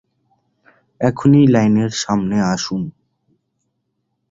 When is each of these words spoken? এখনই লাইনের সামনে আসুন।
এখনই 1.01 1.45
লাইনের 1.47 1.91
সামনে 1.93 2.37
আসুন। 2.53 2.81